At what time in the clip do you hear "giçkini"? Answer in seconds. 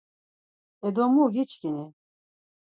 1.33-1.85